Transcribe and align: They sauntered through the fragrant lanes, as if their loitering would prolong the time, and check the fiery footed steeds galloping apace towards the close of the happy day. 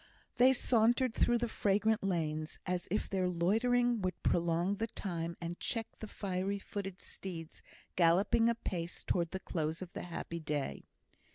They 0.37 0.51
sauntered 0.51 1.13
through 1.13 1.37
the 1.37 1.47
fragrant 1.47 2.03
lanes, 2.03 2.57
as 2.65 2.87
if 2.89 3.07
their 3.07 3.29
loitering 3.29 4.01
would 4.01 4.23
prolong 4.23 4.77
the 4.77 4.87
time, 4.87 5.37
and 5.39 5.59
check 5.59 5.85
the 5.99 6.07
fiery 6.07 6.57
footed 6.57 6.99
steeds 6.99 7.61
galloping 7.95 8.49
apace 8.49 9.03
towards 9.03 9.29
the 9.29 9.39
close 9.39 9.79
of 9.79 9.93
the 9.93 10.01
happy 10.01 10.39
day. 10.39 10.85